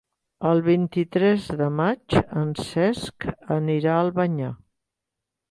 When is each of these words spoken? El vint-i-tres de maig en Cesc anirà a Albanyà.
El 0.51 0.61
vint-i-tres 0.67 1.45
de 1.59 1.67
maig 1.81 2.17
en 2.23 2.49
Cesc 2.63 3.29
anirà 3.59 3.95
a 3.99 4.01
Albanyà. 4.09 4.53